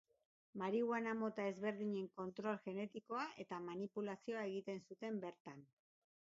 Marihuana 0.61 1.11
mota 1.19 1.45
ezberdinen 1.49 2.07
kontrol 2.21 2.57
genetikoa 2.69 3.27
eta 3.45 3.61
manipulazioa 3.69 4.49
egiten 4.53 4.85
zuten 4.91 5.25
bertan. 5.27 5.65